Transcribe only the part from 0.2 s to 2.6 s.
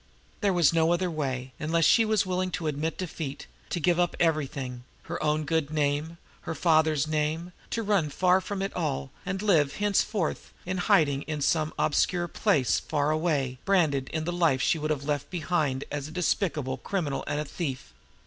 There was no other way unless she were willing